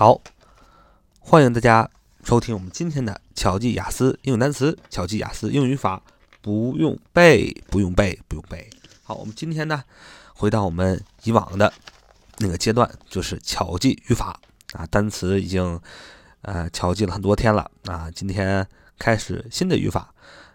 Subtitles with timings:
[0.00, 0.18] 好，
[1.18, 1.90] 欢迎大家
[2.24, 6.02] 收听我们今天的巧记雅思英语单词、巧记雅思英语语法，
[6.40, 8.70] 不用背，不用背，不用背。
[9.02, 9.84] 好，我们今天呢，
[10.32, 11.70] 回到我们以往的
[12.38, 14.40] 那个阶段，就是巧记语法
[14.72, 15.78] 啊，单词已经
[16.40, 18.66] 呃巧记了很多天了啊，今天
[18.98, 20.14] 开始新的语法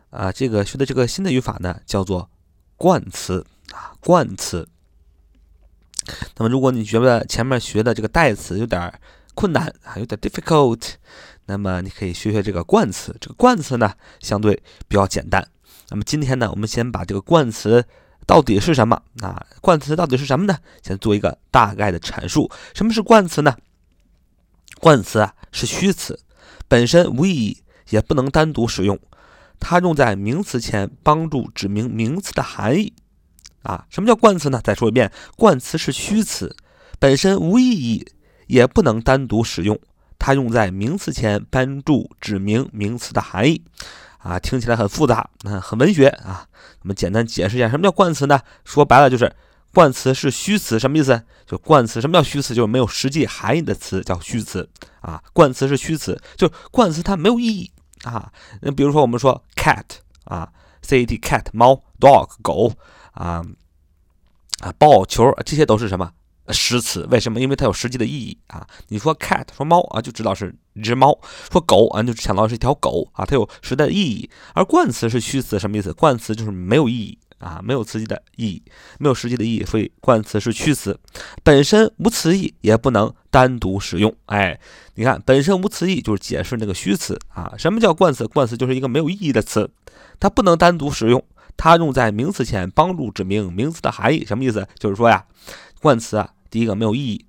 [0.09, 2.27] 啊，这个学的这个新的语法呢，叫做
[2.77, 4.68] 冠词啊，冠词。
[6.36, 9.00] 那么，如果你觉得前面学的这个代词有点儿
[9.36, 10.94] 困难啊，有点 difficult，
[11.45, 13.16] 那么你可以学学这个冠词。
[13.21, 15.48] 这个冠词呢，相对比较简单。
[15.89, 17.85] 那么今天呢，我们先把这个冠词
[18.25, 19.45] 到底是什么啊？
[19.61, 20.58] 冠词到底是什么呢？
[20.81, 22.49] 先做一个大概的阐述。
[22.73, 23.55] 什么是冠词呢？
[24.80, 26.20] 冠词啊是虚词，
[26.67, 28.99] 本身无意义，也不能单独使用。
[29.59, 32.94] 它用在名词前，帮助指明名词的含义。
[33.61, 34.61] 啊，什么叫冠词呢？
[34.63, 36.55] 再说一遍，冠词是虚词，
[36.99, 38.05] 本身无意义，
[38.48, 39.80] 也不能单独使用。
[40.17, 43.64] 它用在名词前，帮助指明名词的含义。
[44.17, 46.47] 啊，听起来很复杂，嗯，很文学啊。
[46.81, 48.39] 我们简单解释一下，什么叫冠词呢？
[48.64, 49.36] 说白了就是
[49.73, 51.22] 冠词是虚词，什么意思？
[51.45, 52.56] 就冠词，什么叫虚词？
[52.56, 54.67] 就是没有实际含义的词叫虚词。
[55.02, 57.72] 啊，冠词是虚词，就冠词它没有意义
[58.03, 58.31] 啊。
[58.62, 59.84] 那比如说我们说 cat
[60.23, 60.50] 啊
[60.81, 62.73] ，c a t cat 猫，dog 狗。
[63.12, 63.41] 啊
[64.59, 66.12] 啊，抱球，这些都是什么
[66.49, 67.07] 实词？
[67.09, 67.39] 为什么？
[67.39, 68.65] 因为它有实际的意义啊。
[68.89, 71.11] 你说 cat 说猫啊，就知道是一只猫；
[71.51, 74.29] 说狗啊，就想到是一条狗啊，它有实在的意义。
[74.53, 75.91] 而冠词是虚词，什么意思？
[75.93, 78.63] 冠词就是没有意义啊，没有实际的意义，
[78.99, 80.99] 没有实际的意义，所以冠词是虚词，
[81.43, 84.16] 本身无词义，也不能单独使用。
[84.27, 84.59] 哎，
[84.95, 87.53] 你看，本身无词义就是解释那个虚词啊。
[87.57, 88.27] 什么叫冠词？
[88.27, 89.69] 冠词就是一个没有意义的词，
[90.19, 91.23] 它不能单独使用。
[91.57, 94.67] 它用在名词前，帮助指明名词的含义，什么意思？
[94.77, 95.25] 就是说呀，
[95.86, 97.28] 冠词啊，第一个没有意义，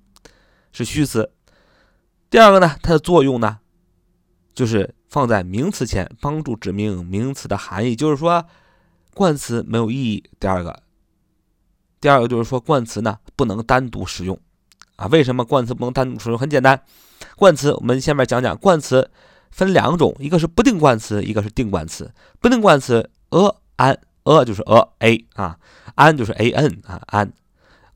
[0.71, 1.29] 是虚词；
[2.27, 3.59] 第二个呢，它的作用呢，
[4.55, 7.95] 就是放在名词前，帮助指明名词的含义。
[7.95, 8.43] 就是说，
[9.13, 10.23] 冠词没有意义。
[10.39, 10.81] 第二个，
[12.01, 14.39] 第二个就是说，冠词呢不能单独使用
[14.95, 15.05] 啊。
[15.05, 16.39] 为什么冠词不能单独使用？
[16.39, 16.81] 很简单，
[17.35, 19.11] 冠词我们下面讲讲，冠词
[19.51, 22.11] 分两种，一个是不定冠词，一个是定冠词。
[22.39, 23.99] 不定冠词，a、an。
[24.23, 25.59] a 就是 a a 啊
[25.95, 27.31] ，an 就是 a n 啊 an，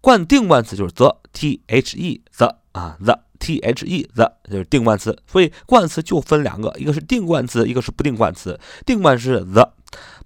[0.01, 8.59] 冠定冠词就是 the t h e the 啊 the t h e the 就是定冠词，所以冠词就分两个，一个是定冠词，一个是不定冠词。
[8.85, 9.73] 定冠词是 the，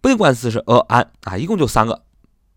[0.02, 2.02] 不定冠词是 a an 啊，一共就三个，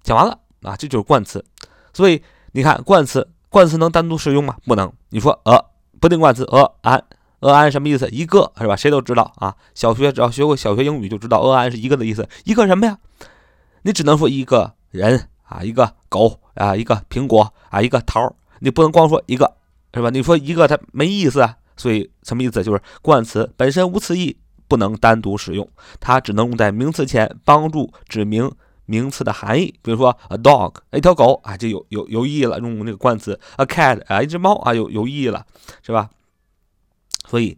[0.02, 1.44] 讲完了啊，这就是冠词。
[1.92, 4.56] 所以你看冠词，冠词能单独使用吗？
[4.64, 4.92] 不能。
[5.10, 5.64] 你说 a
[6.00, 7.02] 不定冠词 a an。
[7.40, 8.08] a an 什么意思？
[8.10, 8.74] 一个是吧？
[8.74, 12.28] 谁都知道啊，小学只要学过小学英语就知道 a an 是一个的意思。
[12.44, 12.98] 一个什么呀？
[13.82, 19.56] 你只能说一个人啊，一个狗啊，一个苹果啊，一个桃儿，你不能光说一个，
[19.92, 20.10] 是吧？
[20.10, 21.56] 你说一个它没意思啊。
[21.76, 22.62] 所以什么意思？
[22.64, 24.36] 就是冠词本身无词义，
[24.66, 25.68] 不能单独使用，
[26.00, 28.50] 它只能用在名词前，帮助指明
[28.84, 29.72] 名词的含义。
[29.80, 32.58] 比如说 a dog，一条狗啊，就有有有意义了。
[32.58, 35.46] 用那个冠词 a cat 啊，一只猫啊，有有意义了，
[35.82, 36.10] 是吧？
[37.28, 37.56] 所以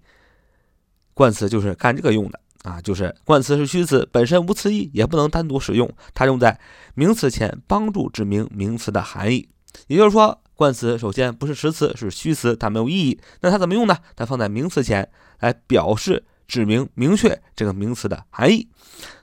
[1.14, 2.38] 冠词就是干这个用的。
[2.62, 5.90] 啊，就是冠词是虚词，本身无词义，也不能单独使用。
[6.12, 6.60] 它用在
[6.94, 9.48] 名词前，帮助指明名词的含义。
[9.86, 13.18] 也就是说，冠词首先不是实词，是虚词，它没有意义。
[13.40, 13.96] 那它怎么用呢？
[14.14, 18.68] 它放在名词前来表示、指明、明确这个名词的含义。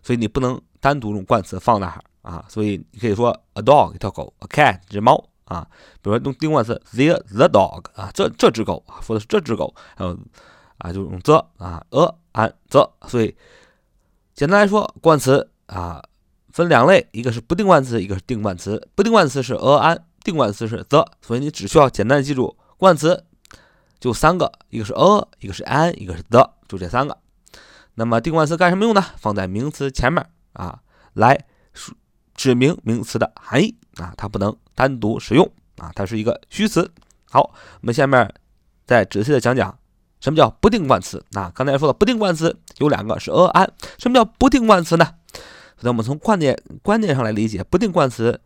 [0.01, 2.43] 所以你不能单独用冠词放那儿啊。
[2.49, 5.67] 所以你可以说 a dog 一条狗，a cat 一只猫啊。
[6.01, 9.75] 比如说用定冠词 the the dog 啊，这这只狗啊，说的是这只狗。
[9.95, 10.17] 还有
[10.79, 12.15] 啊，就用 the 啊，a。
[12.37, 13.35] 安 the，所以
[14.35, 16.03] 简单来说，冠词啊
[16.51, 18.87] 分两类，一个是不定冠词，一个是定冠词。
[18.93, 23.25] 不定冠词是 a an，定冠词是 the，所以你只需要简单记住冠词
[23.99, 27.17] 就三个，一个是 a，一个是 an，一个是 the，就这三个。
[27.95, 29.03] 那么定冠词干什么用呢？
[29.17, 30.79] 放在名词前面啊，
[31.13, 31.47] 来
[32.35, 36.91] 指明名词的含义啊，它不能单独使用啊，它是一个虚词。
[37.31, 38.31] 好，我们下面
[38.85, 39.75] 再仔细的讲讲。
[40.19, 41.23] 什么叫不定冠词？
[41.33, 43.69] 啊，刚才说的不定冠词有两个是 a an。
[43.97, 45.15] 什么叫不定冠词呢？
[45.81, 48.41] 那我们从观念观念上来理解，不定冠词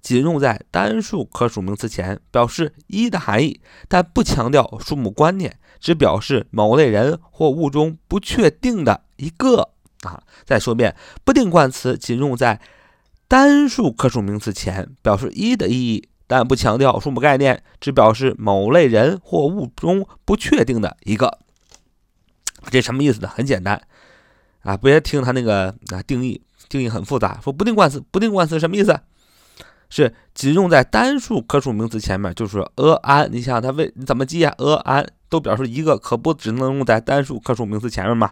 [0.00, 9.70] 仅用在单数可数名词前，表示一的含义，但不强调数目观念，只表示某类人或物中不确定的一个。
[10.02, 12.58] 啊，再说一遍，不定冠词仅用在
[13.28, 16.08] 单数可数名词前，表示一的意义。
[16.30, 21.40] 但不强调数目概念，只表示某类人或物中不确定的一个。
[22.70, 23.28] 这什么意思呢？
[23.34, 23.82] 很简单
[24.62, 27.40] 啊，别听他那个啊定义，定义很复杂。
[27.42, 29.00] 说不定冠词，不定冠词什么意思？
[29.88, 33.28] 是仅用在单数可数名词前面，就是 a an。
[33.32, 38.30] 你想它为你怎么记啊？a an 都表示一个，可不只能用在单数可数名词前面嘛，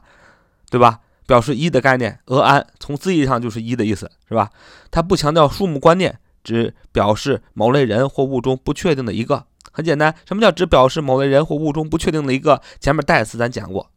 [0.70, 1.00] 对吧？
[1.26, 4.48] 表示一的概念，a an 从字义上就是一的意思，是吧？
[4.92, 9.44] 它不强调数目观念，只表示某类人或物中不确定的一个。
[9.70, 12.60] 很简单，什么叫只表示某类人或物中不确定的一个？
[12.80, 13.90] 前面代词咱讲过，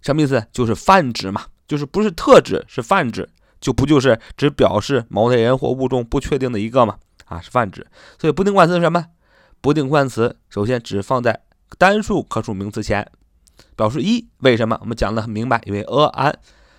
[0.00, 0.44] 什么意思？
[0.50, 3.28] 就是泛指嘛，就是不是特指，是泛指。
[3.60, 6.96] 就不就是只表示某类人或物中不确定的一个嘛？
[7.26, 7.86] 啊，是泛指。
[8.18, 9.04] 所以不定冠词是什么？
[9.60, 11.42] 不定冠词首先只放在
[11.76, 13.06] 单数可数名词前，
[13.76, 14.26] 表示一。
[14.38, 14.78] 为什么？
[14.80, 16.34] 我们讲的很明白，因为 a an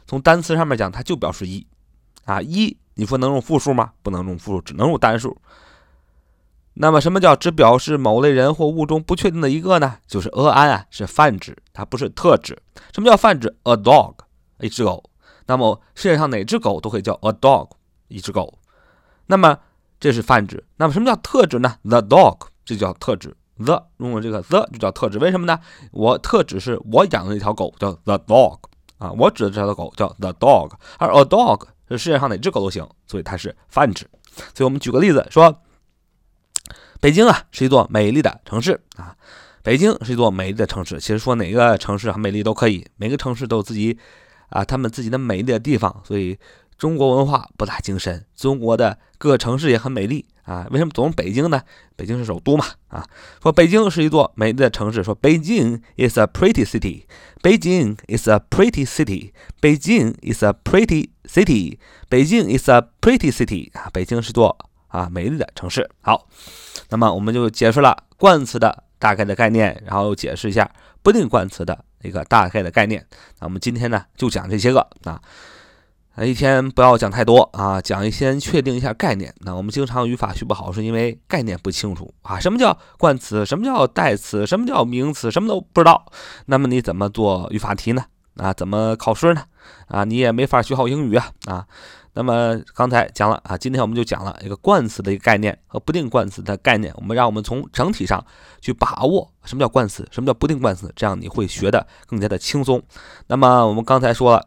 [0.07, 1.67] 从单词上面讲，它就表示一。
[2.25, 3.91] 啊，一，你说能用复数吗？
[4.01, 5.37] 不能用复数，只能用单数。
[6.73, 9.97] 那么什么叫只表示某类人或物中不确定的一个呢？
[10.07, 12.57] 就是 a an 啊，是泛指，它不是特指。
[12.93, 14.15] 什么叫泛指？a dog，
[14.59, 15.03] 一只狗。
[15.47, 17.69] 那么世界上哪只狗都可以叫 a dog，
[18.07, 18.57] 一只狗。
[19.25, 19.57] 那么
[19.99, 20.63] 这是泛指。
[20.77, 23.35] 那么什么叫特指呢？the dog，这叫特指。
[23.57, 25.19] the 用了这个 the 就叫特指。
[25.19, 25.59] 为什么呢？
[25.91, 28.57] 我特指是我养的一条狗叫 the dog
[28.97, 34.09] 啊，我指的这条狗叫 the dog，而 a dog 这世界上哪只狗都行，所以它是泛指。
[34.55, 35.61] 所以我们举个例子说，
[36.99, 39.15] 北京啊是一座美丽的城市啊，
[39.61, 40.99] 北京是一座美丽的城市。
[40.99, 43.99] 其实说哪个城市很美丽都可以，每个城市都有自己。
[44.51, 46.37] 啊，他们自己的美丽的地方，所以
[46.77, 50.67] 中国文化博大精深，中国的各城市也很美丽啊。
[50.71, 51.61] 为什么总是北京呢？
[51.95, 53.07] 北京是首都嘛啊。
[53.41, 57.03] 说北京是一座美丽的城市，说北京 is a pretty city，
[57.41, 61.77] 北京 is a pretty city，北京 is a pretty city，
[62.09, 64.57] 北京 is a pretty city 啊，北京是座
[64.87, 65.89] 啊美丽的城市。
[66.01, 66.27] 好，
[66.89, 70.69] 那么我们就解释了冠词的大概的概念，然后解释一下
[71.01, 71.85] 不定冠词的。
[72.03, 73.05] 一个大概的概念，
[73.39, 75.21] 那我们今天呢就讲这些个啊，
[76.13, 79.33] 啊一天不要讲太多啊，讲一些确定一下概念。
[79.39, 86.05] 那我们经常语法学不好，是因为概念不清楚啊，什么叫冠词，什么叫代词，什么叫名词，什么都不知道。
[86.47, 88.03] 那么你怎么做语法题呢？
[88.35, 89.43] 啊，怎么考试呢？
[89.87, 91.65] 啊，你也没法学好英语啊啊。
[92.13, 96.93] 那么刚才讲了啊，今天我们就讲了一个冠词的一个概念和不定冠词的概念。
[96.97, 98.21] 我们让我们从整体上
[98.59, 102.83] 去把握什么叫冠词，什么叫不定冠词，这样你会学的更加的轻松。
[103.27, 104.45] 那么我们刚才说了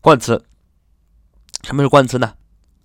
[0.00, 0.44] 冠词，
[1.62, 2.34] 什么是冠词呢？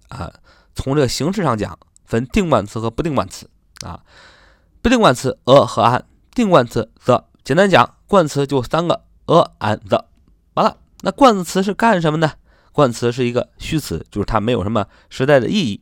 [0.09, 0.31] 啊，
[0.75, 3.49] 从这个形式上讲，分定冠词和不定冠词
[3.81, 4.03] 啊。
[4.81, 6.03] 不定冠词 a 和 an，
[6.35, 7.25] 定冠词 the。
[7.43, 10.05] 简单讲，冠词就三个 a an the。
[10.55, 12.33] 完了，那冠词是干什么呢？
[12.73, 15.81] 冠词是一个虚词，就是它没有什么实在的意义，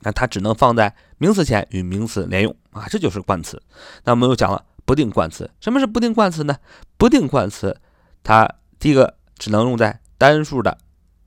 [0.00, 3.62] 那它只能放在名词前与名词连用啊，这就是冠词。
[4.04, 6.56] 那我们又讲了不定冠词，什么是不定冠词呢？
[6.96, 7.80] 不定冠词
[8.22, 8.48] 它
[8.78, 10.76] 第一个只能用在单数的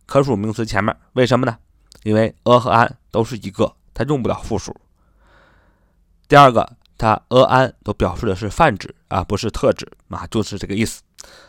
[0.06, 1.58] 可数名词前面，为什么呢？
[2.04, 4.76] 因为 a 和 an 都是一个，它用不了复数。
[6.28, 11.02] 第二个，它 a an 都表示的是泛指啊，不是特指啊，就是这个意思。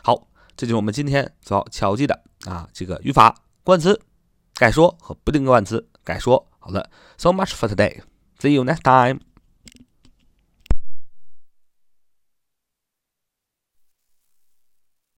[0.03, 0.27] 好。
[0.57, 3.99] 这就是我们今天所要敲击的啊，这个语法冠词
[4.53, 6.47] 概说和不定冠词概说。
[6.59, 8.01] 好了，so much for today.
[8.39, 9.19] See you next time.